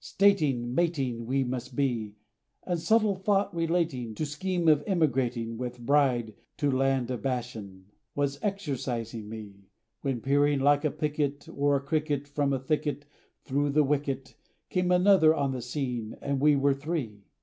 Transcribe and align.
Stating, 0.00 0.74
Mating 0.74 1.26
we 1.26 1.44
must 1.44 1.76
be, 1.76 2.14
And 2.66 2.80
subtle 2.80 3.14
thought, 3.14 3.54
relating, 3.54 4.14
To 4.14 4.24
scheme, 4.24 4.66
of 4.66 4.82
emigrating, 4.86 5.58
With 5.58 5.84
bride, 5.84 6.32
to 6.56 6.70
land 6.70 7.10
of 7.10 7.20
Bashan, 7.20 7.92
Was 8.14 8.38
exercising 8.40 9.28
me; 9.28 9.66
When, 10.00 10.22
peering 10.22 10.60
like 10.60 10.86
a 10.86 10.90
picket, 10.90 11.46
Or 11.54 11.76
a 11.76 11.80
cricket, 11.82 12.26
From 12.26 12.54
a 12.54 12.58
thicket, 12.58 13.04
Thro' 13.44 13.68
the 13.68 13.84
wicket, 13.84 14.34
Came 14.70 14.90
another, 14.90 15.34
on 15.34 15.52
the 15.52 15.60
scene, 15.60 16.16
And 16.22 16.40
we 16.40 16.56
were 16.56 16.72
three! 16.72 17.24